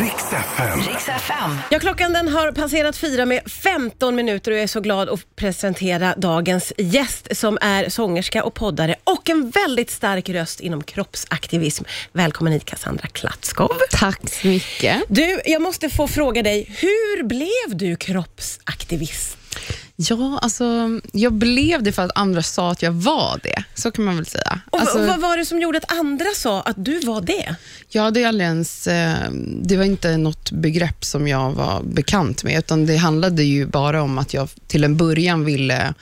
Riks 0.00 0.32
FM. 0.32 0.80
Riks 0.80 1.08
FM. 1.08 1.58
Ja, 1.70 1.78
klockan 1.78 2.12
den 2.12 2.28
har 2.28 2.52
passerat 2.52 2.96
fyra 2.96 3.24
med 3.24 3.40
15 3.50 4.14
minuter 4.14 4.50
och 4.50 4.56
jag 4.56 4.62
är 4.62 4.66
så 4.66 4.80
glad 4.80 5.08
att 5.08 5.36
presentera 5.36 6.14
dagens 6.16 6.72
gäst 6.78 7.36
som 7.36 7.58
är 7.60 7.88
sångerska 7.88 8.44
och 8.44 8.54
poddare 8.54 8.96
och 9.04 9.30
en 9.30 9.50
väldigt 9.50 9.90
stark 9.90 10.28
röst 10.28 10.60
inom 10.60 10.84
kroppsaktivism. 10.84 11.84
Välkommen 12.12 12.52
hit 12.52 12.64
Cassandra 12.64 13.08
Klatskov. 13.08 13.70
Tack 13.90 14.30
så 14.30 14.46
mycket. 14.46 15.02
Du, 15.08 15.40
jag 15.44 15.62
måste 15.62 15.90
få 15.90 16.08
fråga 16.08 16.42
dig, 16.42 16.76
hur 16.78 17.22
blev 17.22 17.78
du 17.78 17.96
kroppsaktivist? 17.96 19.38
Ja, 19.96 20.38
alltså, 20.42 20.64
jag 21.12 21.32
blev 21.32 21.82
det 21.82 21.92
för 21.92 22.02
att 22.02 22.10
andra 22.14 22.42
sa 22.42 22.70
att 22.70 22.82
jag 22.82 22.92
var 22.92 23.40
det. 23.42 23.64
Så 23.74 23.90
kan 23.90 24.04
man 24.04 24.16
väl 24.16 24.26
säga. 24.26 24.60
Och, 24.70 24.80
alltså, 24.80 24.98
och 24.98 25.06
vad 25.06 25.20
var 25.20 25.36
det 25.36 25.44
som 25.44 25.60
gjorde 25.60 25.78
att 25.78 25.92
andra 25.92 26.26
sa 26.36 26.60
att 26.62 26.84
du 26.84 27.00
var 27.00 27.20
det? 27.20 27.56
jag 27.88 28.02
hade 28.02 28.28
aldrig 28.28 28.46
ens, 28.46 28.86
eh, 28.86 29.30
det 29.62 29.76
var 29.76 29.84
inte 29.84 30.16
något 30.16 30.50
begrepp 30.50 31.04
som 31.04 31.28
jag 31.28 31.52
var 31.52 31.82
bekant 31.82 32.44
med, 32.44 32.58
utan 32.58 32.86
det 32.86 32.96
handlade 32.96 33.42
ju 33.44 33.66
bara 33.66 34.02
om 34.02 34.18
att 34.18 34.34
jag 34.34 34.48
till 34.66 34.84
en 34.84 34.96
början 34.96 35.44
ville 35.44 35.94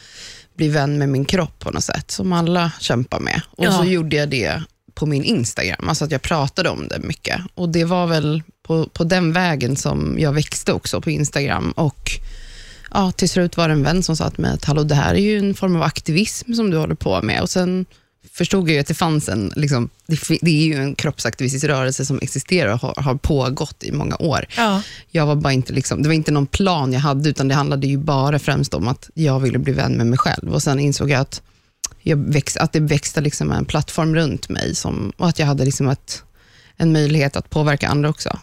bli 0.56 0.68
vän 0.68 0.98
med 0.98 1.08
min 1.08 1.24
kropp 1.24 1.58
på 1.58 1.70
något 1.70 1.84
sätt, 1.84 2.10
som 2.10 2.32
alla 2.32 2.72
kämpar 2.80 3.20
med. 3.20 3.40
Och 3.50 3.64
Ja. 3.64 3.72
så 3.78 3.84
gjorde 3.84 4.16
jag 4.16 4.28
det 4.28 4.62
på 4.94 5.06
min 5.06 5.24
Instagram, 5.24 5.88
alltså 5.88 6.04
att 6.04 6.10
jag 6.10 6.22
pratade 6.22 6.68
om 6.68 6.88
det 6.88 6.98
mycket. 6.98 7.40
Och 7.54 7.68
det 7.68 7.84
var 7.84 8.06
väl 8.06 8.42
på, 8.62 8.86
på 8.86 9.04
den 9.04 9.32
vägen 9.32 9.76
som 9.76 10.16
jag 10.18 10.32
växte 10.32 10.72
också 10.72 11.00
på 11.00 11.10
Instagram. 11.10 11.70
Och 11.76 12.10
ja, 12.94 13.12
till 13.12 13.28
slut 13.28 13.56
var 13.56 13.68
det 13.68 13.74
en 13.74 13.82
vän 13.82 14.02
som 14.02 14.16
sa 14.16 14.30
till 14.30 14.40
mig 14.40 14.50
att 14.50 14.64
Hallå, 14.64 14.82
det 14.82 14.94
här 14.94 15.14
är 15.14 15.18
ju 15.18 15.38
en 15.38 15.54
form 15.54 15.76
av 15.76 15.82
aktivism 15.82 16.54
som 16.54 16.70
du 16.70 16.76
håller 16.76 16.94
på 16.94 17.22
med. 17.22 17.42
Och 17.42 17.50
sen 17.50 17.86
förstod 18.32 18.68
jag 18.68 18.74
ju 18.74 18.80
att 18.80 18.86
det 18.86 18.94
fanns 18.94 19.28
en, 19.28 19.52
liksom, 19.56 19.90
det, 20.06 20.18
det 20.40 20.50
är 20.50 20.64
ju 20.64 20.74
en 20.74 20.94
kroppsaktivistisk 20.94 21.64
rörelse 21.64 22.04
som 22.06 22.18
existerar 22.22 22.72
och 22.72 22.80
har, 22.80 23.02
har 23.02 23.14
pågått 23.14 23.84
i 23.84 23.92
många 23.92 24.16
år. 24.16 24.46
Ja. 24.56 24.82
Jag 25.10 25.26
var 25.26 25.36
bara 25.36 25.52
inte 25.52 25.72
liksom, 25.72 26.02
det 26.02 26.08
var 26.08 26.14
inte 26.14 26.32
någon 26.32 26.46
plan 26.46 26.92
jag 26.92 27.00
hade, 27.00 27.28
utan 27.28 27.48
det 27.48 27.54
handlade 27.54 27.86
ju 27.86 27.98
bara 27.98 28.38
främst 28.38 28.74
om 28.74 28.88
att 28.88 29.10
jag 29.14 29.40
ville 29.40 29.58
bli 29.58 29.72
vän 29.72 29.92
med 29.92 30.06
mig 30.06 30.18
själv. 30.18 30.54
Och 30.54 30.62
Sen 30.62 30.78
insåg 30.78 31.10
jag 31.10 31.20
att, 31.20 31.42
jag 32.02 32.16
väx, 32.16 32.56
att 32.56 32.72
det 32.72 32.80
växte 32.80 33.20
liksom 33.20 33.52
en 33.52 33.64
plattform 33.64 34.14
runt 34.14 34.48
mig 34.48 34.74
som, 34.74 35.12
och 35.16 35.28
att 35.28 35.38
jag 35.38 35.46
hade 35.46 35.64
liksom 35.64 35.88
ett, 35.88 36.22
en 36.82 36.92
möjlighet 36.92 37.36
att 37.36 37.50
påverka 37.50 37.88
andra 37.88 38.08
också. 38.08 38.38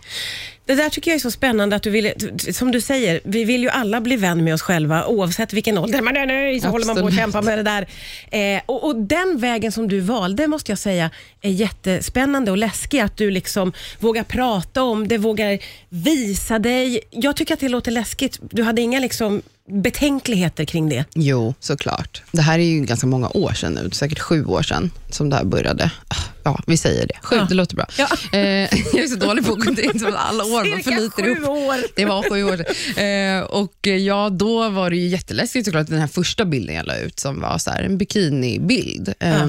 Det 0.66 0.76
där 0.76 0.90
tycker 0.90 1.12
jag 1.12 1.16
är 1.16 1.20
så 1.20 1.32
spännande 1.32 1.76
att 1.76 1.84
du 1.84 1.90
vill, 1.90 2.14
som 2.54 2.72
du 2.72 2.82
säger, 2.82 3.20
vi 3.24 3.44
vill 3.44 3.62
ju 3.62 3.70
alla 3.70 4.02
bli 4.02 4.16
vän 4.16 4.44
med 4.44 4.54
oss 4.54 4.62
själva 4.62 5.06
oavsett 5.06 5.54
vilken 5.54 5.78
ålder 5.78 6.02
man 6.02 6.18
är 6.18 6.48
i, 6.48 6.60
så 6.60 6.68
håller 6.68 6.86
man 6.86 6.96
på 6.96 7.00
att 7.00 7.06
Absolut. 7.06 7.20
kämpa 7.20 7.42
med 7.42 7.58
det 7.58 7.64
där. 7.64 7.88
Eh, 8.32 8.62
och, 8.66 8.84
och 8.84 8.96
den 8.96 9.38
vägen 9.38 9.72
som 9.72 9.88
du 9.88 10.00
valde 10.00 10.48
måste 10.48 10.72
jag 10.72 10.80
säga 10.80 11.10
är 11.42 11.50
jättespännande 11.50 12.52
och 12.52 12.58
läskig, 12.58 13.00
att 13.00 13.18
du 13.18 13.32
liksom 13.32 13.74
vågar 14.00 14.24
prata 14.24 14.84
om 14.84 15.08
det, 15.08 15.18
vågar 15.18 15.60
visa 15.90 16.60
dig. 16.60 17.02
Jag 17.10 17.36
tycker 17.36 17.54
att 17.54 17.60
det 17.60 17.70
låter 17.70 17.92
läskigt. 17.92 18.40
Du 18.42 18.64
hade 18.64 18.82
inga 18.82 19.00
liksom 19.00 19.42
betänkligheter 19.70 20.66
kring 20.66 20.90
det. 20.90 21.06
Jo, 21.16 21.54
såklart. 21.60 22.22
Det 22.32 22.42
här 22.42 22.60
är 22.60 22.64
ju 22.64 22.80
ganska 22.82 23.08
många 23.08 23.30
år 23.30 23.54
sedan 23.54 23.74
nu, 23.74 23.90
säkert 23.92 24.20
sju 24.20 24.46
år 24.46 24.62
sedan 24.62 24.92
som 25.10 25.30
det 25.30 25.36
här 25.36 25.44
började. 25.44 25.92
Ah, 26.08 26.16
Ja, 26.44 26.64
vi 26.68 26.78
säger 26.78 27.08
det. 27.08 27.14
Sju, 27.24 27.36
Ja. 27.36 27.46
det 27.50 27.56
låter 27.56 27.76
bra. 27.76 27.86
Ja. 27.98 28.08
Eh, 28.32 28.40
jag 28.94 29.04
är 29.04 29.08
så 29.08 29.16
dålig 29.16 29.46
på 29.46 29.54
att 29.54 30.00
som 30.00 30.08
att 30.10 30.16
alla 30.16 30.44
år, 30.44 30.70
man 30.70 30.84
Cirka 30.84 30.96
förlitar 30.96 31.24
sju 31.24 31.30
ihop. 31.32 31.48
år. 31.50 31.76
Det 31.96 32.06
var 32.06 32.30
sju 32.30 32.44
år 32.44 32.58
sedan. 32.58 33.38
Eh, 33.38 33.44
och 33.44 33.88
eh, 33.88 33.96
ja, 33.96 34.30
då 34.30 34.70
var 34.70 34.90
det 34.90 34.96
ju 34.98 35.08
jätteläskigt 35.08 35.66
såklart, 35.66 35.88
den 35.88 36.00
här 36.00 36.08
första 36.08 36.46
bilden 36.46 36.76
jag 36.76 36.86
la 36.86 36.96
ut 36.98 37.20
som 37.20 37.42
var 37.42 37.58
så 37.58 37.72
här, 37.72 37.84
en 37.84 37.98
bikinibild. 37.98 39.14
Eh, 39.20 39.48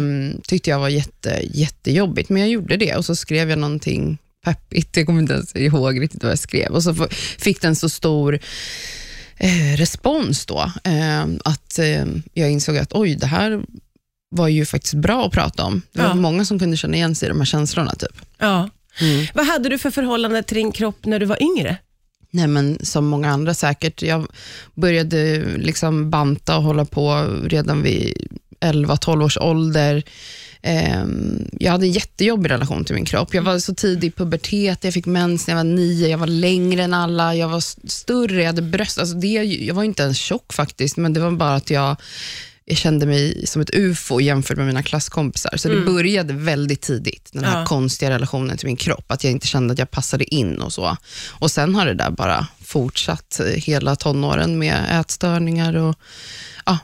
Tyckte 0.49 0.71
jag 0.71 0.79
var 0.79 0.89
jätte, 0.89 1.41
jättejobbigt, 1.53 2.29
men 2.31 2.43
jag 2.43 2.51
gjorde 2.51 2.77
det 2.77 2.97
och 2.97 3.05
så 3.05 3.17
skrev 3.17 3.51
jag 3.51 3.59
någonting 3.59 4.19
peppigt, 4.45 4.97
jag 4.97 5.07
kommer 5.07 5.21
inte 5.21 5.33
ens 5.35 5.57
ihåg 5.57 6.01
riktigt 6.01 6.23
vad 6.23 6.33
jag 6.33 6.39
skrev. 6.39 6.71
Och 6.71 6.83
så 6.83 6.95
fick 7.39 7.61
den 7.63 7.77
så 7.77 7.89
stor 7.89 8.39
eh, 9.41 9.77
respons 9.77 10.47
då, 10.47 10.73
eh, 10.85 11.23
att 11.45 11.79
eh, 11.79 12.05
jag 12.35 12.51
insåg 12.51 12.77
att 12.77 12.93
oj, 12.93 13.15
det 13.15 13.27
här 13.27 13.61
var 14.31 14.49
ju 14.49 14.67
faktiskt 14.67 14.95
bra 14.95 15.27
att 15.27 15.33
prata 15.33 15.65
om. 15.65 15.83
Det 15.93 16.03
var 16.03 16.09
Ja. 16.09 16.15
många 16.15 16.45
som 16.45 16.59
kunde 16.59 16.77
känna 16.77 16.97
igen 16.97 17.15
sig 17.15 17.27
i 17.27 17.29
de 17.29 17.39
här 17.39 17.45
känslorna. 17.45 17.95
Typ. 17.95 18.23
Ja. 18.39 18.69
Vad 19.35 19.47
hade 19.47 19.69
du 19.69 19.79
för 19.79 19.91
förhållande 19.91 20.43
till 20.43 20.57
din 20.57 20.73
kropp 20.73 21.05
när 21.07 21.19
du 21.19 21.27
var 21.27 21.43
yngre? 21.43 21.77
Nej, 22.31 22.47
men 22.47 22.79
som 22.83 23.07
många 23.07 23.31
andra 23.31 23.55
säkert. 23.55 24.03
Jag 24.03 24.27
började 24.75 25.45
liksom 25.57 26.11
banta 26.11 26.57
och 26.57 26.63
hålla 26.63 26.85
på 26.85 27.27
redan 27.45 27.83
vid 27.83 28.27
11-12 28.61 29.25
års 29.25 29.39
ålder. 29.39 30.03
Ehm, 30.63 31.49
jag 31.61 31.73
hade 31.73 31.87
en 31.87 31.93
jättejobbig 31.93 32.51
relation 32.51 32.85
till 32.85 32.95
min 32.95 33.05
kropp. 33.05 33.35
Jag 33.35 33.43
var 33.43 33.59
så 33.59 33.75
tidig 33.75 34.09
i 34.09 34.11
pubertet, 34.11 34.85
jag 34.85 34.95
fick 34.95 35.07
mens 35.07 35.47
när 35.47 35.55
jag 35.55 35.65
var 35.65 35.71
nio, 35.71 36.09
jag 36.09 36.19
var 36.19 36.27
längre 36.27 36.83
än 36.83 36.95
alla, 36.95 37.35
jag 37.35 37.49
var 37.49 37.59
st- 37.59 37.89
större, 37.89 38.37
jag 38.41 38.47
hade 38.47 38.63
bröst. 38.63 38.99
Alltså 38.99 39.15
det, 39.17 39.29
jag 39.45 39.75
var 39.75 39.85
inte 39.85 40.03
ens 40.03 40.19
tjock 40.19 40.53
faktiskt, 40.53 40.97
men 40.97 41.13
det 41.13 41.21
var 41.21 41.31
bara 41.31 41.55
att 41.55 41.71
jag 41.71 41.97
jag 42.65 42.77
kände 42.79 43.07
mig 43.07 43.47
som 43.47 43.63
ett 43.63 43.71
ufo 43.75 44.21
jämfört 44.21 44.57
med 44.57 44.67
mina 44.67 44.83
klasskompisar. 44.83 45.57
Så 45.57 45.69
det 45.69 45.81
började 45.81 46.35
väldigt 46.35 46.81
tidigt, 46.81 47.31
den 47.33 47.45
här 47.45 47.59
Ja. 47.61 47.67
konstiga 47.67 48.11
relationen 48.11 48.57
till 48.57 48.67
min 48.67 48.77
kropp. 48.77 49.13
Att 49.13 49.25
jag 49.25 49.31
inte 49.31 49.47
kände 49.47 49.73
att 49.73 49.79
jag 49.79 49.91
passade 49.91 50.35
in 50.35 50.61
och 50.61 50.73
så. 50.73 50.97
Och 51.31 51.51
Sen 51.51 51.75
har 51.75 51.87
det 51.87 51.95
där 51.95 52.11
bara 52.11 52.47
fortsatt 52.65 53.41
hela 53.57 53.97
tonåren 53.97 54.59
med 54.59 55.01
ätstörningar 55.01 55.77
och 55.77 55.97
ja, 56.67 56.79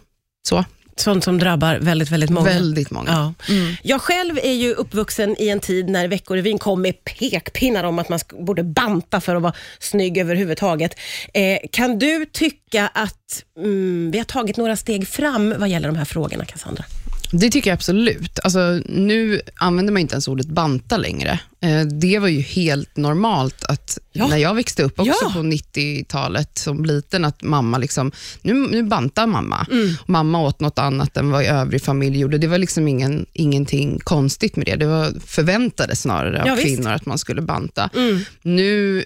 så. 0.49 0.65
Sånt 0.97 1.25
som 1.25 1.39
drabbar 1.39 1.77
väldigt, 1.77 2.11
väldigt 2.11 2.31
många. 2.31 2.47
Väldigt 2.47 2.91
många. 2.91 3.35
Ja. 3.49 3.55
Jag 3.83 4.01
själv 4.01 4.39
är 4.39 4.53
ju 4.53 4.75
uppvuxen 4.75 5.37
i 5.39 5.49
en 5.49 5.61
tid 5.61 5.89
när 5.89 6.09
Veckorevyn 6.09 6.59
kom 6.59 6.83
med 6.83 7.05
pekpinnar 7.05 7.85
om 7.85 7.99
att 7.99 8.09
man 8.09 8.19
borde 8.41 8.63
banta 8.63 9.21
för 9.21 9.37
att 9.37 9.43
vara 9.43 9.55
snygg 9.79 10.19
överhuvudtaget. 10.19 10.99
Eh, 11.35 11.59
kan 11.73 11.99
du 11.99 12.27
tycka 12.33 12.91
att 12.95 13.45
mm, 13.59 14.11
vi 14.11 14.19
har 14.19 14.25
tagit 14.25 14.57
några 14.57 14.77
steg 14.77 15.09
fram 15.09 15.55
vad 15.59 15.69
gäller 15.69 15.89
de 15.89 15.97
här 15.97 16.05
frågorna, 16.05 16.45
Cassandra? 16.45 16.85
Det 17.31 17.51
tycker 17.51 17.71
jag 17.71 17.75
absolut. 17.75 18.39
Alltså, 18.45 18.81
nu 18.87 19.41
använder 19.57 19.93
man 19.93 20.01
inte 20.01 20.15
ens 20.15 20.29
ordet 20.29 20.47
banta 20.47 20.97
längre. 20.97 21.41
Eh, 21.61 21.81
det 21.83 22.19
var 22.19 22.29
ju 22.29 22.41
helt 22.41 22.97
normalt 22.97 23.65
att 23.65 23.99
Ja. 24.13 24.27
när 24.27 24.37
jag 24.37 24.55
växte 24.55 24.83
upp, 24.83 25.01
också 25.01 25.13
Ja. 25.25 25.31
på 25.35 25.43
90-talet 25.43 26.59
som 26.59 26.85
liten, 26.85 27.25
att 27.25 27.43
mamma 27.43 27.79
liksom, 27.79 28.13
nu, 28.43 28.55
nu 28.55 28.83
bantar 28.83 29.27
mamma. 29.27 29.67
Mm. 29.71 29.95
Mamma 30.07 30.41
åt 30.43 30.61
något 30.61 30.79
annat 30.79 31.17
än 31.17 31.31
vad 31.31 31.45
övrig 31.45 31.83
familj 31.83 32.19
gjorde. 32.19 32.39
Det 32.39 32.47
var 32.47 32.59
liksom 32.59 32.89
ingen, 32.89 33.27
ingenting 33.33 33.99
konstigt 34.05 34.57
med 34.57 34.67
det. 34.67 34.77
Det 34.77 34.87
var 34.87 35.21
förväntade 35.27 35.97
snarare 35.97 36.41
av 36.43 36.47
Ja, 36.49 36.55
visst. 36.55 36.67
Mm. 36.67 36.77
kvinnor 36.77 36.93
att 36.93 37.07
man 37.07 37.19
skulle 37.19 37.43
banta. 37.43 37.91
Nu, 38.43 39.05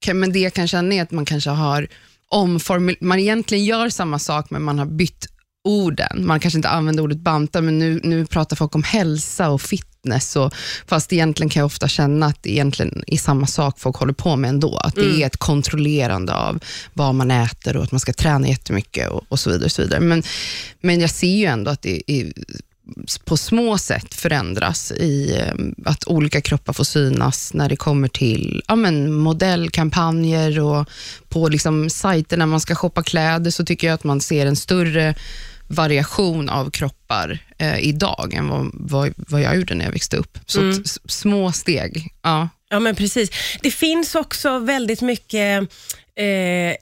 kan, 0.00 0.20
men 0.20 0.32
det 0.32 0.38
jag 0.38 0.52
kan 0.52 0.68
känna 0.68 0.94
är 0.94 1.02
att 1.02 1.10
man 1.10 1.24
kanske 1.24 1.50
har 1.50 1.88
omformulerat, 2.30 3.00
man 3.00 3.18
egentligen 3.18 3.64
gör 3.64 3.88
samma 3.88 4.18
sak 4.18 4.50
men 4.50 4.62
man 4.62 4.78
har 4.78 4.86
bytt 4.86 5.26
orden. 5.64 6.26
Man 6.26 6.40
kanske 6.40 6.58
inte 6.58 6.68
använder 6.68 7.02
ordet 7.02 7.18
banta, 7.18 7.60
men 7.60 7.78
nu, 7.78 8.00
nu 8.02 8.26
pratar 8.26 8.56
folk 8.56 8.74
om 8.74 8.82
hälsa 8.82 9.50
och 9.50 9.62
fitness. 9.62 10.36
Och, 10.36 10.54
fast 10.86 11.12
egentligen 11.12 11.50
kan 11.50 11.60
jag 11.60 11.66
ofta 11.66 11.88
känna 11.88 12.26
att 12.26 12.42
det 12.42 12.50
egentligen 12.50 13.04
är 13.06 13.16
samma 13.16 13.46
sak 13.46 13.78
folk 13.78 13.96
håller 13.96 14.12
på 14.12 14.36
med 14.36 14.48
ändå. 14.48 14.76
Att 14.76 14.94
det 14.94 15.22
är 15.22 15.26
ett 15.26 15.36
kontrollerande 15.36 16.34
av 16.34 16.58
vad 16.94 17.14
man 17.14 17.30
äter 17.30 17.76
och 17.76 17.84
att 17.84 17.92
man 17.92 18.00
ska 18.00 18.12
träna 18.12 18.48
jättemycket 18.48 19.10
och, 19.10 19.24
och 19.28 19.40
så 19.40 19.50
vidare. 19.50 19.64
Och 19.64 19.72
så 19.72 19.82
vidare. 19.82 20.00
Men, 20.00 20.22
men 20.80 21.00
jag 21.00 21.10
ser 21.10 21.36
ju 21.36 21.44
ändå 21.44 21.70
att 21.70 21.82
det 21.82 22.12
är 22.12 22.32
på 23.24 23.36
små 23.36 23.78
sätt 23.78 24.14
förändras 24.14 24.92
i 24.92 25.36
eh, 25.38 25.54
att 25.90 26.04
olika 26.08 26.40
kroppar 26.40 26.72
får 26.72 26.84
synas 26.84 27.54
när 27.54 27.68
det 27.68 27.76
kommer 27.76 28.08
till 28.08 28.62
ja, 28.68 28.76
men 28.76 29.12
modellkampanjer 29.12 30.60
och 30.60 30.88
på 31.28 31.48
liksom 31.48 31.90
sajter 31.90 32.36
när 32.36 32.46
man 32.46 32.60
ska 32.60 32.74
shoppa 32.74 33.02
kläder 33.02 33.50
så 33.50 33.64
tycker 33.64 33.86
jag 33.86 33.94
att 33.94 34.04
man 34.04 34.20
ser 34.20 34.46
en 34.46 34.56
större 34.56 35.14
variation 35.68 36.48
av 36.48 36.70
kroppar 36.70 37.38
eh, 37.58 37.78
idag 37.78 38.34
än 38.34 38.48
vad, 38.48 38.70
vad, 38.74 39.12
vad 39.16 39.40
jag 39.42 39.56
gjorde 39.56 39.74
när 39.74 39.84
jag 39.84 39.92
växte 39.92 40.16
upp. 40.16 40.38
Så 40.46 40.68
s- 40.68 40.98
små 41.04 41.52
steg. 41.52 42.12
Ja. 42.22 42.48
Ja, 42.72 42.80
men 42.80 42.94
precis. 42.94 43.30
Det 43.62 43.70
finns 43.70 44.14
också 44.14 44.58
väldigt 44.58 45.00
mycket 45.00 45.68
eh, 46.20 46.76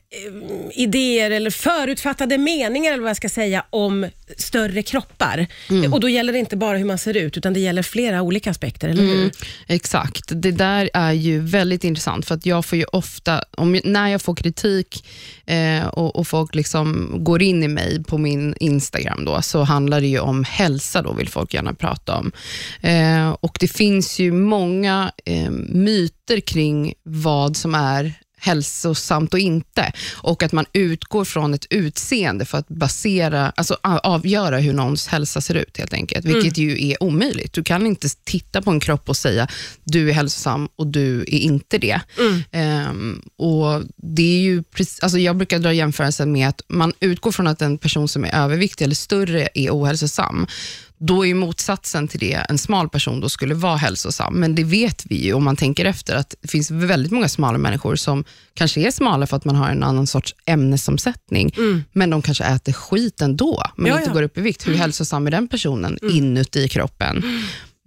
idéer 0.73 1.31
eller 1.31 1.50
förutfattade 1.50 2.38
meningar 2.38 2.93
eller 2.93 3.02
vad 3.02 3.11
jag 3.11 3.17
ska 3.17 3.29
säga 3.29 3.64
om 3.70 4.06
större 4.37 4.82
kroppar. 4.82 5.46
Och 5.93 6.00
Då 6.00 6.08
gäller 6.08 6.32
det 6.32 6.38
inte 6.38 6.56
bara 6.56 6.76
hur 6.76 6.85
man 6.85 6.99
ser 6.99 7.17
ut, 7.17 7.37
utan 7.37 7.52
det 7.52 7.61
gäller 7.61 7.82
flera 7.82 8.23
olika 8.23 8.50
aspekter, 8.50 8.88
eller 8.88 9.02
hur? 9.02 9.14
Mm, 9.14 9.31
exakt. 9.67 10.25
Det 10.29 10.50
där 10.50 10.90
är 10.94 11.12
ju 11.12 11.40
väldigt 11.40 11.85
intressant, 11.85 12.26
för 12.26 12.35
att 12.35 12.46
jag 12.46 12.64
får 12.64 12.79
ju 12.79 12.85
ofta, 12.85 13.43
om, 13.56 13.81
när 13.85 14.08
jag 14.08 14.23
får 14.23 14.35
kritik 14.35 15.06
eh, 15.46 15.87
och, 15.87 16.17
och 16.17 16.29
folk 16.29 16.55
liksom 16.55 17.14
går 17.19 17.43
in 17.43 17.62
i 17.62 17.69
mig 17.69 18.05
på 18.05 18.19
min 18.19 18.55
Instagram, 18.61 19.25
då, 19.25 19.43
så 19.43 19.62
handlar 19.62 20.00
det 20.00 20.06
ju 20.06 20.19
om 20.19 20.44
hälsa, 20.44 21.02
då 21.02 21.12
vill 21.12 21.29
folk 21.29 21.55
gärna 21.55 21.75
prata 21.75 22.17
om. 22.17 22.32
Eh, 22.81 23.31
och 23.31 23.56
Det 23.61 23.69
finns 23.69 24.19
ju 24.19 24.32
många 24.32 25.12
eh, 25.25 25.50
myter 25.50 26.41
kring 26.41 26.94
vad 27.02 27.56
som 27.56 27.75
är 27.75 28.14
hälsosamt 28.38 29.35
och 29.35 29.40
inte. 29.40 29.93
Och 30.17 30.43
att 30.43 30.52
man 30.52 30.64
utgår 30.73 31.25
från 31.25 31.55
ett 31.55 31.67
utseende 31.70 32.44
för 32.44 32.58
att 32.58 32.69
basera, 32.69 33.52
alltså 33.56 33.76
avgöra 33.82 34.58
hur 34.58 34.73
någons 34.73 35.06
hälsa 35.06 35.40
ser 35.40 35.55
ut 35.55 35.79
helt 35.79 35.93
enkelt, 35.93 36.25
vilket 36.25 36.58
mm. 36.58 36.70
ju 36.70 36.90
är 36.90 37.02
omöjligt. 37.02 37.52
Du 37.52 37.62
kan 37.62 37.87
inte 37.87 38.08
titta 38.25 38.62
på 38.62 38.70
en 38.70 38.81
kropp 38.81 39.08
och 39.08 39.17
säga 39.17 39.49
du 39.85 40.08
är 40.08 40.12
hälsosam 40.12 40.69
och 40.76 40.87
du 40.87 41.20
är 41.20 41.38
inte 41.38 41.79
det. 41.79 42.00
Mm. 42.19 42.88
Um, 42.90 43.23
och 43.37 43.82
det 43.96 44.37
är 44.37 44.41
ju 44.41 44.64
alltså 45.02 45.19
Jag 45.19 45.37
brukar 45.37 45.58
dra 45.58 45.73
jämförelsen 45.73 46.32
med 46.32 46.49
att 46.49 46.62
man 46.69 46.93
utgår 47.00 47.32
från 47.32 47.46
att 47.46 47.62
en 47.62 47.79
person 47.79 48.08
som 48.08 48.25
är 48.25 48.34
överviktig 48.34 48.84
eller 48.84 48.94
större 48.94 49.49
är 49.55 49.70
ohälsosam 49.70 50.46
då 50.98 51.26
är 51.26 51.34
motsatsen 51.34 52.08
till 52.08 52.20
det 52.20 52.46
en 52.48 52.58
smal 52.58 52.88
person 52.88 53.20
då 53.20 53.28
skulle 53.28 53.54
vara 53.54 53.76
hälsosam. 53.76 54.34
Men 54.34 54.54
det 54.54 54.64
vet 54.64 55.06
vi 55.06 55.24
ju 55.24 55.32
om 55.32 55.44
man 55.44 55.56
tänker 55.56 55.84
efter, 55.84 56.16
att 56.16 56.34
det 56.40 56.48
finns 56.48 56.70
väldigt 56.70 57.12
många 57.12 57.28
smala 57.28 57.58
människor 57.58 57.96
som 57.96 58.24
kanske 58.54 58.80
är 58.80 58.90
smala 58.90 59.26
för 59.26 59.36
att 59.36 59.44
man 59.44 59.56
har 59.56 59.70
en 59.70 59.82
annan 59.82 60.06
sorts 60.06 60.34
ämnesomsättning, 60.46 61.54
mm. 61.56 61.84
men 61.92 62.10
de 62.10 62.22
kanske 62.22 62.44
äter 62.44 62.72
skit 62.72 63.20
ändå, 63.20 63.62
men 63.76 63.86
ja, 63.86 63.98
inte 63.98 64.10
ja. 64.10 64.14
går 64.14 64.22
upp 64.22 64.38
i 64.38 64.40
vikt. 64.40 64.66
Hur 64.66 64.72
mm. 64.72 64.80
hälsosam 64.80 65.26
är 65.26 65.30
den 65.30 65.48
personen 65.48 65.98
mm. 66.02 66.16
inuti 66.16 66.68
kroppen? 66.68 67.22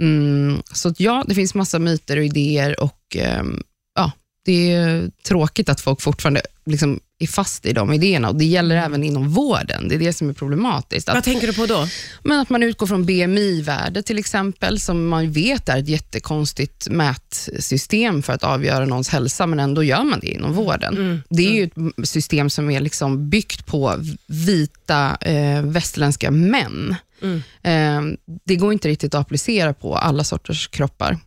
Mm, 0.01 0.61
så 0.71 0.93
ja, 0.97 1.23
det 1.27 1.35
finns 1.35 1.55
massa 1.55 1.79
myter 1.79 2.17
och 2.17 2.25
idéer 2.25 2.79
och 2.79 3.17
um, 3.39 3.63
ja, 3.95 4.11
det 4.45 4.71
är 4.71 5.11
tråkigt 5.23 5.69
att 5.69 5.81
folk 5.81 6.01
fortfarande 6.01 6.41
liksom 6.65 6.99
är 7.23 7.27
fast 7.27 7.65
i 7.65 7.73
de 7.73 7.94
idéerna 7.94 8.29
och 8.29 8.35
det 8.35 8.45
gäller 8.45 8.75
mm. 8.75 8.85
även 8.85 9.03
inom 9.03 9.29
vården. 9.29 9.88
Det 9.88 9.95
är 9.95 10.00
det 10.00 10.13
som 10.13 10.29
är 10.29 10.33
problematiskt. 10.33 11.09
Att, 11.09 11.15
Vad 11.15 11.23
tänker 11.23 11.47
du 11.47 11.53
på 11.53 11.65
då? 11.65 11.88
Men 12.23 12.39
att 12.39 12.50
man 12.50 12.63
utgår 12.63 12.88
från 12.88 13.06
BMI-värde 13.06 14.03
till 14.03 14.18
exempel, 14.19 14.79
som 14.79 15.07
man 15.07 15.31
vet 15.31 15.69
är 15.69 15.77
ett 15.77 15.88
jättekonstigt 15.88 16.88
mätsystem 16.89 18.23
för 18.23 18.33
att 18.33 18.44
avgöra 18.44 18.85
någons 18.85 19.09
hälsa, 19.09 19.47
men 19.47 19.59
ändå 19.59 19.83
gör 19.83 20.03
man 20.03 20.19
det 20.19 20.27
inom 20.27 20.53
vården. 20.53 20.97
Mm. 20.97 21.21
Det 21.29 21.47
är 21.47 21.51
ju 21.51 21.63
ett 21.63 22.09
system 22.09 22.50
som 22.50 22.69
är 22.69 22.79
liksom 22.79 23.29
byggt 23.29 23.65
på 23.65 23.95
vita 24.27 25.18
eh, 25.21 25.62
västerländska 25.62 26.31
män 26.31 26.95
Mm. 27.21 27.44
Eh, 27.63 28.18
det 28.45 28.56
går 28.56 28.73
inte 28.73 28.88
riktigt 28.88 29.15
att 29.15 29.21
applicera 29.21 29.73
på 29.73 29.95
alla 29.95 30.23
sorters 30.23 30.68
kroppar. 30.68 31.18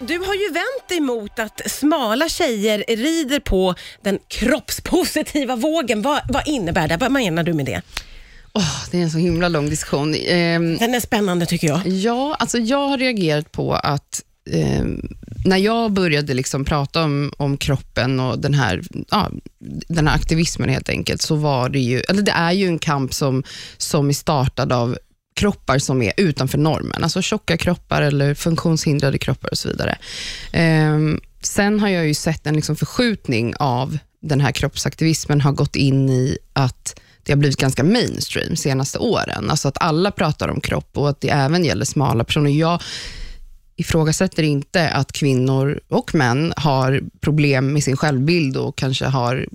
Du 0.00 0.18
har 0.18 0.34
ju 0.34 0.52
vänt 0.52 1.00
emot 1.00 1.38
att 1.38 1.70
smala 1.70 2.28
tjejer 2.28 2.84
rider 2.88 3.40
på 3.40 3.74
den 4.02 4.18
kroppspositiva 4.28 5.56
vågen. 5.56 6.02
Vad, 6.02 6.20
vad 6.28 6.48
innebär 6.48 6.88
det? 6.88 6.96
Vad 6.96 7.12
menar 7.12 7.42
du 7.42 7.52
med 7.52 7.66
det? 7.66 7.82
Oh, 8.52 8.84
det 8.90 8.98
är 8.98 9.02
en 9.02 9.10
så 9.10 9.18
himla 9.18 9.48
lång 9.48 9.70
diskussion. 9.70 10.14
Eh, 10.14 10.60
Den 10.60 10.94
är 10.94 11.00
spännande 11.00 11.46
tycker 11.46 11.66
jag. 11.66 11.86
Ja, 11.86 12.36
alltså 12.38 12.58
jag 12.58 12.88
har 12.88 12.98
reagerat 12.98 13.52
på 13.52 13.74
att 13.74 14.22
eh, 14.50 14.84
när 15.44 15.56
jag 15.56 15.92
började 15.92 16.34
liksom 16.34 16.64
prata 16.64 17.02
om, 17.04 17.32
om 17.36 17.56
kroppen 17.56 18.20
och 18.20 18.38
den 18.38 18.54
här, 18.54 18.82
ja, 19.10 19.30
den 19.88 20.08
här 20.08 20.14
aktivismen 20.14 20.68
helt 20.68 20.88
enkelt, 20.88 21.22
så 21.22 21.34
var 21.34 21.68
det 21.68 21.78
ju, 21.80 22.00
eller 22.00 22.22
det 22.22 22.32
är 22.32 22.52
ju 22.52 22.66
en 22.66 22.78
kamp 22.78 23.14
som, 23.14 23.42
som 23.76 24.08
är 24.08 24.12
startad 24.12 24.72
av 24.72 24.98
kroppar 25.40 25.78
som 25.78 26.02
är 26.02 26.12
utanför 26.16 26.58
normen, 26.58 27.04
alltså 27.04 27.22
tjocka 27.22 27.56
kroppar 27.56 28.02
eller 28.02 28.34
funktionshindrade 28.34 29.18
kroppar 29.18 29.50
och 29.50 29.58
så 29.58 29.68
vidare. 29.68 29.98
Eh, 30.52 30.98
sen 31.42 31.80
har 31.80 31.88
jag 31.88 32.06
ju 32.06 32.14
sett 32.14 32.46
en 32.46 32.54
liksom 32.54 32.76
förskjutning 32.76 33.54
av 33.58 33.98
den 34.22 34.40
här 34.40 34.52
kroppsaktivismen 34.52 35.40
har 35.40 35.52
gått 35.52 35.76
in 35.76 36.10
i 36.10 36.38
att 36.52 37.00
det 37.22 37.32
har 37.32 37.38
blivit 37.38 37.56
ganska 37.56 37.84
mainstream 37.84 38.56
senaste 38.56 38.98
åren. 38.98 39.50
Alltså 39.50 39.68
att 39.68 39.82
alla 39.82 40.10
pratar 40.10 40.48
om 40.48 40.60
kropp 40.60 40.90
och 40.98 41.08
att 41.08 41.20
det 41.20 41.28
även 41.28 41.64
gäller 41.64 41.84
smala 41.84 42.24
personer. 42.24 42.50
Jag 42.50 42.82
ifrågasätter 43.76 44.42
inte 44.42 44.88
att 44.88 45.12
kvinnor 45.12 45.80
och 45.88 46.14
män 46.14 46.52
har 46.56 47.00
problem 47.20 47.72
med 47.72 47.84
sin 47.84 47.96
självbild 47.96 48.56
och 48.56 48.76
kanske 48.76 49.06
har 49.06 49.46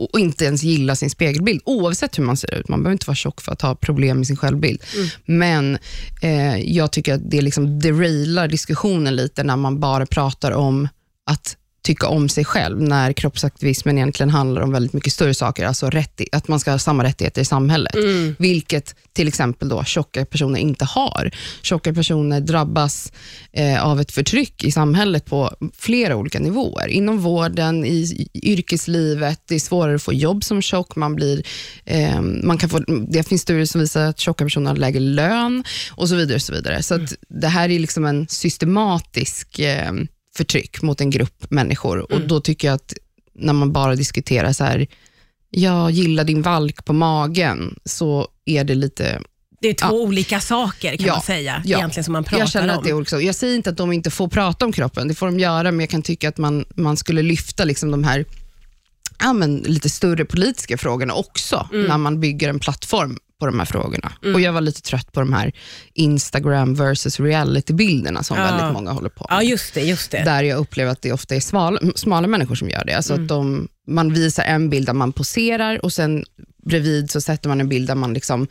och 0.00 0.20
inte 0.20 0.44
ens 0.44 0.62
gilla 0.62 0.96
sin 0.96 1.10
spegelbild, 1.10 1.60
oavsett 1.64 2.18
hur 2.18 2.24
man 2.24 2.36
ser 2.36 2.54
ut. 2.54 2.68
Man 2.68 2.82
behöver 2.82 2.92
inte 2.92 3.06
vara 3.06 3.14
tjock 3.14 3.40
för 3.40 3.52
att 3.52 3.62
ha 3.62 3.74
problem 3.74 4.16
med 4.16 4.26
sin 4.26 4.36
självbild. 4.36 4.82
Mm. 4.94 5.08
Men 5.24 5.78
eh, 6.22 6.56
jag 6.76 6.92
tycker 6.92 7.14
att 7.14 7.30
det 7.30 7.40
liksom 7.40 7.80
derailar 7.80 8.48
diskussionen 8.48 9.16
lite 9.16 9.44
när 9.44 9.56
man 9.56 9.80
bara 9.80 10.06
pratar 10.06 10.52
om 10.52 10.88
att 11.26 11.56
tycka 11.82 12.08
om 12.08 12.28
sig 12.28 12.44
själv, 12.44 12.82
när 12.82 13.12
kroppsaktivismen 13.12 13.98
egentligen 13.98 14.30
handlar 14.30 14.62
om 14.62 14.72
väldigt 14.72 14.92
mycket 14.92 15.12
större 15.12 15.34
saker, 15.34 15.66
alltså 15.66 15.90
rätt, 15.90 16.20
att 16.32 16.48
man 16.48 16.60
ska 16.60 16.70
ha 16.70 16.78
samma 16.78 17.04
rättigheter 17.04 17.42
i 17.42 17.44
samhället, 17.44 17.94
mm. 17.94 18.36
vilket 18.38 18.94
till 19.12 19.28
exempel 19.28 19.68
då 19.68 19.84
tjocka 19.84 20.24
personer 20.24 20.60
inte 20.60 20.84
har. 20.84 21.30
Tjocka 21.62 21.94
personer 21.94 22.40
drabbas 22.40 23.12
eh, 23.52 23.84
av 23.84 24.00
ett 24.00 24.12
förtryck 24.12 24.64
i 24.64 24.72
samhället 24.72 25.26
på 25.26 25.54
flera 25.74 26.16
olika 26.16 26.38
nivåer. 26.40 26.88
Inom 26.88 27.18
vården, 27.18 27.84
i, 27.84 28.28
i 28.32 28.52
yrkeslivet, 28.52 29.40
det 29.46 29.54
är 29.54 29.60
svårare 29.60 29.94
att 29.94 30.02
få 30.02 30.12
jobb 30.12 30.44
som 30.44 30.62
tjock, 30.62 30.96
man 30.96 31.14
blir, 31.14 31.42
eh, 31.84 32.20
man 32.22 32.58
kan 32.58 32.70
få, 32.70 32.78
det 33.08 33.28
finns 33.28 33.42
studier 33.42 33.66
som 33.66 33.80
visar 33.80 34.06
att 34.06 34.20
tjocka 34.20 34.44
personer 34.44 34.70
har 34.70 34.76
lägre 34.76 35.00
lön 35.00 35.64
och 35.90 36.08
så 36.08 36.16
vidare. 36.16 36.34
Och 36.34 36.42
så 36.42 36.52
vidare. 36.52 36.82
så 36.82 36.94
mm. 36.94 37.06
det 37.28 37.48
här 37.48 37.68
är 37.68 37.78
liksom 37.78 38.04
en 38.04 38.28
systematisk 38.28 39.58
eh, 39.58 39.92
förtryck 40.36 40.82
mot 40.82 41.00
en 41.00 41.10
grupp 41.10 41.50
människor. 41.50 41.96
Mm. 41.96 42.22
Och 42.22 42.28
Då 42.28 42.40
tycker 42.40 42.68
jag 42.68 42.74
att 42.74 42.94
när 43.34 43.52
man 43.52 43.72
bara 43.72 43.94
diskuterar 43.94 44.52
så 44.52 44.64
här, 44.64 44.86
jag 45.50 45.90
gillar 45.90 46.24
din 46.24 46.42
valk 46.42 46.84
på 46.84 46.92
magen, 46.92 47.78
så 47.84 48.28
är 48.44 48.64
det 48.64 48.74
lite 48.74 49.20
det 49.62 49.68
är 49.68 49.74
två 49.74 49.86
ja. 49.86 49.92
olika 49.92 50.40
saker 50.40 50.96
kan 50.96 51.06
ja, 51.06 51.12
man 51.12 51.22
säga, 51.22 51.62
ja. 51.64 51.78
egentligen 51.78 52.04
som 52.04 52.12
man 52.12 52.24
pratar 52.24 52.38
jag 52.38 52.50
känner 52.50 52.78
om. 52.78 52.84
det 52.84 52.92
också. 52.92 53.20
Jag 53.20 53.34
säger 53.34 53.56
inte 53.56 53.70
att 53.70 53.76
de 53.76 53.92
inte 53.92 54.10
får 54.10 54.28
prata 54.28 54.64
om 54.64 54.72
kroppen, 54.72 55.08
det 55.08 55.14
får 55.14 55.26
de 55.26 55.38
göra, 55.38 55.72
men 55.72 55.80
jag 55.80 55.90
kan 55.90 56.02
tycka 56.02 56.28
att 56.28 56.38
man, 56.38 56.64
man 56.74 56.96
skulle 56.96 57.22
lyfta 57.22 57.64
liksom 57.64 57.90
de 57.90 58.04
här 58.04 58.24
ja, 59.18 59.32
men 59.32 59.56
lite 59.56 59.90
större 59.90 60.24
politiska 60.24 60.78
frågorna 60.78 61.14
också, 61.14 61.68
mm. 61.72 61.86
när 61.86 61.98
man 61.98 62.20
bygger 62.20 62.48
en 62.48 62.58
plattform 62.58 63.18
på 63.40 63.46
de 63.46 63.58
här 63.58 63.66
frågorna. 63.66 64.12
Mm. 64.22 64.34
Och 64.34 64.40
Jag 64.40 64.52
var 64.52 64.60
lite 64.60 64.82
trött 64.82 65.12
på 65.12 65.20
de 65.20 65.32
här 65.32 65.52
Instagram 65.94 66.74
versus 66.74 67.20
reality-bilderna 67.20 68.22
som 68.22 68.36
ja. 68.36 68.44
väldigt 68.44 68.72
många 68.72 68.92
håller 68.92 69.08
på 69.08 69.26
med. 69.30 69.36
Ja, 69.36 69.42
just 69.42 69.74
det, 69.74 69.80
just 69.80 70.10
det. 70.10 70.22
Där 70.24 70.42
jag 70.42 70.58
upplever 70.58 70.92
att 70.92 71.02
det 71.02 71.12
ofta 71.12 71.34
är 71.34 71.40
smala, 71.40 71.80
smala 71.94 72.26
människor 72.26 72.54
som 72.54 72.70
gör 72.70 72.84
det. 72.84 72.92
Alltså 72.92 73.12
mm. 73.12 73.24
att 73.24 73.28
de, 73.28 73.68
man 73.86 74.12
visar 74.12 74.44
en 74.44 74.70
bild 74.70 74.86
där 74.86 74.92
man 74.92 75.12
poserar 75.12 75.84
och 75.84 75.92
sen 75.92 76.24
bredvid 76.62 77.10
så 77.10 77.20
sätter 77.20 77.48
man 77.48 77.60
en 77.60 77.68
bild 77.68 77.88
där 77.88 77.94
man 77.94 78.14
liksom 78.14 78.46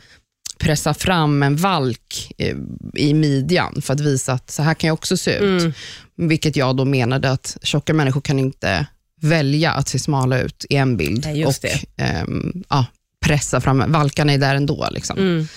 pressar 0.58 0.94
fram 0.94 1.42
en 1.42 1.56
valk 1.56 2.32
eh, 2.38 2.56
i 2.94 3.14
midjan 3.14 3.82
för 3.82 3.94
att 3.94 4.00
visa 4.00 4.32
att 4.32 4.50
så 4.50 4.62
här 4.62 4.74
kan 4.74 4.88
jag 4.88 4.94
också 4.94 5.16
se 5.16 5.36
ut. 5.36 5.62
Mm. 5.62 5.72
Vilket 6.16 6.56
jag 6.56 6.76
då 6.76 6.84
menade 6.84 7.30
att 7.30 7.56
tjocka 7.62 7.94
människor 7.94 8.20
kan 8.20 8.38
inte 8.38 8.86
välja 9.20 9.72
att 9.72 9.88
se 9.88 9.98
smala 9.98 10.40
ut 10.40 10.66
i 10.70 10.76
en 10.76 10.96
bild. 10.96 11.26
Nej, 11.26 11.46
och, 11.46 11.54
ähm, 11.96 12.64
ja, 12.68 12.86
pressa 13.20 13.60
fram, 13.60 13.92
valkarna 13.92 14.32
är 14.32 14.38
där 14.38 14.54
ändå. 14.54 14.88
Liksom. 14.90 15.18
Mm. 15.18 15.48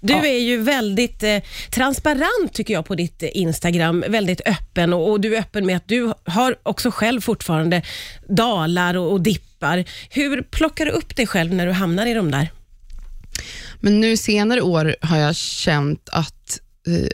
Du 0.00 0.12
ja. 0.12 0.26
är 0.26 0.38
ju 0.38 0.56
väldigt 0.56 1.22
eh, 1.22 1.38
transparent 1.70 2.52
tycker 2.52 2.74
jag 2.74 2.86
på 2.86 2.94
ditt 2.94 3.22
eh, 3.22 3.28
Instagram, 3.32 4.04
väldigt 4.08 4.40
öppen 4.46 4.92
och, 4.92 5.10
och, 5.10 5.20
du 5.20 5.36
är 5.36 5.40
öppen 5.40 5.66
med 5.66 5.76
att 5.76 5.88
du 5.88 6.12
har 6.24 6.56
också 6.62 6.90
själv 6.90 7.20
fortfarande 7.20 7.82
dalar 8.28 8.96
och, 8.96 9.12
och 9.12 9.20
dippar. 9.20 9.84
Hur 10.10 10.42
plockar 10.42 10.84
du 10.84 10.90
upp 10.90 11.16
dig 11.16 11.26
själv 11.26 11.54
när 11.54 11.66
du 11.66 11.72
hamnar 11.72 12.06
i 12.06 12.14
de 12.14 12.30
där? 12.30 12.50
Men 13.80 14.00
nu 14.00 14.16
senare 14.16 14.60
år 14.60 14.96
har 15.00 15.18
jag 15.18 15.36
känt 15.36 16.08
att 16.12 16.60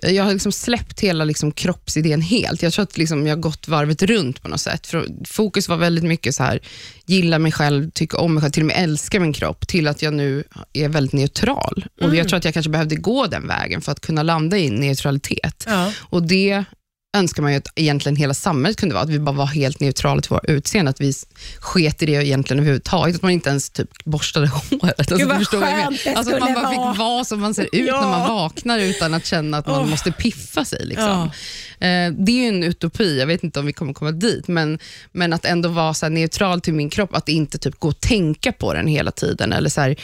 jag 0.02 0.24
har 0.24 0.32
liksom 0.32 0.52
släppt 0.52 1.00
hela 1.00 1.24
liksom 1.24 1.52
kroppsidén 1.52 2.20
helt. 2.20 2.62
Jag 2.62 2.72
tror 2.72 2.82
att 2.82 2.98
liksom 2.98 3.26
jag 3.26 3.36
har 3.36 3.40
gått 3.40 3.68
varvet 3.68 4.02
runt 4.02 4.42
på 4.42 4.48
något 4.48 4.60
sätt. 4.60 4.86
För 4.86 5.06
fokus 5.26 5.68
var 5.68 5.76
väldigt 5.76 6.04
mycket 6.04 6.34
så 6.34 6.42
här, 6.42 6.60
gilla 7.06 7.38
mig 7.38 7.52
själv, 7.52 7.90
tycka 7.90 8.18
om 8.18 8.34
mig 8.34 8.40
själv, 8.40 8.52
till 8.52 8.62
och 8.62 8.66
med 8.66 8.76
älska 8.84 9.20
min 9.20 9.32
kropp, 9.32 9.68
till 9.68 9.88
att 9.88 10.02
jag 10.02 10.14
nu 10.14 10.44
är 10.72 10.88
väldigt 10.88 11.12
neutral. 11.12 11.84
Mm. 12.00 12.10
Och 12.10 12.16
Jag 12.16 12.28
tror 12.28 12.36
att 12.36 12.44
jag 12.44 12.54
kanske 12.54 12.70
behövde 12.70 12.96
gå 12.96 13.26
den 13.26 13.46
vägen 13.46 13.80
för 13.80 13.92
att 13.92 14.00
kunna 14.00 14.22
landa 14.22 14.58
i 14.58 14.70
neutralitet. 14.70 15.64
Ja. 15.66 15.92
Och 15.98 16.22
Det 16.22 16.64
önskar 17.16 17.42
man 17.42 17.52
ju 17.52 17.58
att 17.58 17.68
egentligen 17.74 18.16
hela 18.16 18.34
samhället 18.34 18.80
kunde 18.80 18.94
vara, 18.94 19.04
att 19.04 19.10
vi 19.10 19.18
bara 19.18 19.36
var 19.36 19.46
helt 19.46 19.80
neutrala 19.80 20.20
till 20.20 20.30
våra 20.30 20.40
utseende, 20.44 20.90
att 20.90 21.00
vi 21.00 21.12
sket 21.58 22.02
i 22.02 22.06
det 22.06 22.12
egentligen 22.12 22.58
överhuvudtaget, 22.58 23.16
att 23.16 23.22
man 23.22 23.30
inte 23.30 23.50
ens 23.50 23.70
typ 23.70 24.04
borstade 24.04 24.46
håret. 24.70 24.98
Alltså, 24.98 25.16
Gud 25.16 25.28
vad 25.28 25.46
skönt 25.46 26.04
det 26.04 26.14
alltså, 26.14 26.34
att 26.34 26.40
man 26.40 26.54
bara 26.54 26.62
vara. 26.62 26.92
fick 26.92 26.98
vara 26.98 27.24
som 27.24 27.40
man 27.40 27.54
ser 27.54 27.64
ut 27.72 27.86
ja. 27.86 28.00
när 28.00 28.08
man 28.08 28.28
vaknar 28.28 28.78
utan 28.78 29.14
att 29.14 29.26
känna 29.26 29.58
att 29.58 29.66
man 29.66 29.84
oh. 29.84 29.90
måste 29.90 30.12
piffa 30.12 30.64
sig. 30.64 30.86
Liksom. 30.86 31.30
Ja. 31.78 31.86
Eh, 31.86 32.12
det 32.12 32.32
är 32.32 32.48
en 32.48 32.62
utopi, 32.62 33.18
jag 33.18 33.26
vet 33.26 33.44
inte 33.44 33.60
om 33.60 33.66
vi 33.66 33.72
kommer 33.72 33.92
komma 33.92 34.12
dit, 34.12 34.48
men, 34.48 34.78
men 35.12 35.32
att 35.32 35.44
ändå 35.44 35.68
vara 35.68 35.94
så 35.94 36.08
neutral 36.08 36.60
till 36.60 36.74
min 36.74 36.90
kropp, 36.90 37.14
att 37.14 37.28
inte 37.28 37.58
typ 37.58 37.80
gå 37.80 37.88
och 37.88 38.00
tänka 38.00 38.52
på 38.52 38.74
den 38.74 38.86
hela 38.86 39.10
tiden, 39.10 39.52
eller 39.52 39.68
så 39.68 39.80
här, 39.80 39.96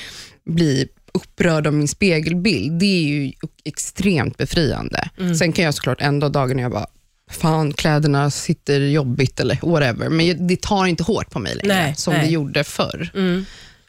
bli 0.44 0.88
upprörd 1.12 1.66
av 1.66 1.72
min 1.72 1.88
spegelbild, 1.88 2.78
det 2.78 2.86
är 2.86 3.02
ju 3.02 3.32
extremt 3.64 4.36
befriande. 4.36 5.10
Mm. 5.18 5.34
Sen 5.34 5.52
kan 5.52 5.64
jag 5.64 5.74
såklart 5.74 6.00
ändå 6.00 6.28
dagen 6.28 6.56
när 6.56 6.62
jag 6.62 6.72
bara, 6.72 6.86
fan 7.30 7.72
kläderna 7.72 8.30
sitter 8.30 8.80
jobbigt 8.80 9.40
eller 9.40 9.58
whatever, 9.62 10.08
men 10.08 10.46
det 10.46 10.62
tar 10.62 10.86
inte 10.86 11.02
hårt 11.02 11.30
på 11.30 11.38
mig 11.38 11.54
längre 11.54 11.74
nej, 11.74 11.94
som 11.96 12.14
nej. 12.14 12.26
det 12.26 12.32
gjorde 12.32 12.64
förr. 12.64 13.10
Mm. 13.14 13.46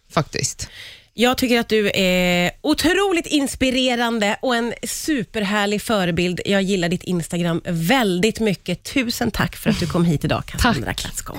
Faktiskt. 0.10 0.70
Jag 1.14 1.38
tycker 1.38 1.60
att 1.60 1.70
du 1.70 1.92
är 1.94 2.52
otroligt 2.62 3.28
inspirerande 3.28 4.38
och 4.42 4.56
en 4.56 4.74
superhärlig 4.84 5.82
förebild. 5.82 6.42
Jag 6.46 6.62
gillar 6.62 6.90
ditt 6.90 7.04
Instagram 7.04 7.62
väldigt 7.66 8.40
mycket. 8.40 8.84
Tusen 8.84 9.32
tack 9.32 9.56
för 9.56 9.70
att 9.70 9.80
du 9.80 9.88
kom 9.88 10.06
hit 10.06 10.26
idag, 10.26 10.46
Cassandra 10.46 10.94
Klatskov. 10.94 11.26